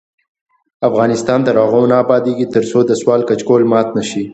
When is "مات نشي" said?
3.71-4.23